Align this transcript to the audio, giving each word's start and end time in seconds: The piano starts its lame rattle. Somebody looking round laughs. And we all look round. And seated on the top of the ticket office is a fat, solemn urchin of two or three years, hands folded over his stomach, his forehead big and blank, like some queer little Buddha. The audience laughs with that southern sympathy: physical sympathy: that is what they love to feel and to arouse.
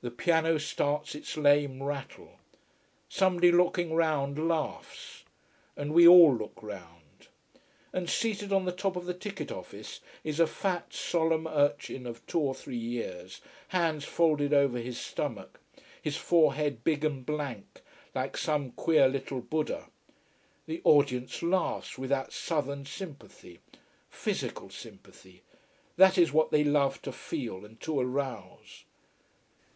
The 0.00 0.12
piano 0.12 0.58
starts 0.60 1.16
its 1.16 1.36
lame 1.36 1.82
rattle. 1.82 2.38
Somebody 3.08 3.50
looking 3.50 3.92
round 3.96 4.38
laughs. 4.48 5.24
And 5.76 5.92
we 5.92 6.06
all 6.06 6.36
look 6.36 6.62
round. 6.62 7.26
And 7.92 8.08
seated 8.08 8.52
on 8.52 8.64
the 8.64 8.70
top 8.70 8.94
of 8.94 9.06
the 9.06 9.12
ticket 9.12 9.50
office 9.50 9.98
is 10.22 10.38
a 10.38 10.46
fat, 10.46 10.92
solemn 10.94 11.48
urchin 11.48 12.06
of 12.06 12.24
two 12.28 12.38
or 12.38 12.54
three 12.54 12.76
years, 12.78 13.40
hands 13.70 14.04
folded 14.04 14.54
over 14.54 14.78
his 14.78 15.00
stomach, 15.00 15.58
his 16.00 16.16
forehead 16.16 16.84
big 16.84 17.04
and 17.04 17.26
blank, 17.26 17.80
like 18.14 18.36
some 18.36 18.70
queer 18.70 19.08
little 19.08 19.40
Buddha. 19.40 19.88
The 20.66 20.80
audience 20.84 21.42
laughs 21.42 21.98
with 21.98 22.10
that 22.10 22.32
southern 22.32 22.84
sympathy: 22.86 23.58
physical 24.08 24.70
sympathy: 24.70 25.42
that 25.96 26.16
is 26.16 26.32
what 26.32 26.52
they 26.52 26.62
love 26.62 27.02
to 27.02 27.10
feel 27.10 27.64
and 27.64 27.80
to 27.80 27.98
arouse. 27.98 28.84